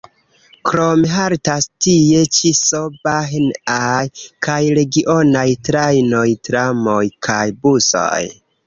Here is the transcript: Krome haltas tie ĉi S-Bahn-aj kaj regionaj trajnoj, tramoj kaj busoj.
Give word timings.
Krome 0.69 1.11
haltas 1.15 1.67
tie 1.87 2.23
ĉi 2.39 2.53
S-Bahn-aj 2.61 4.09
kaj 4.49 4.59
regionaj 4.81 5.47
trajnoj, 5.71 6.27
tramoj 6.49 7.01
kaj 7.31 7.43
busoj. 7.65 8.23